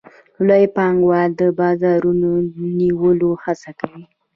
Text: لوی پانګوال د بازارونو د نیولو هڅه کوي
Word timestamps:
لوی 0.47 0.65
پانګوال 0.75 1.29
د 1.41 1.43
بازارونو 1.59 2.29
د 2.53 2.55
نیولو 2.79 3.29
هڅه 3.43 3.71
کوي 3.79 4.03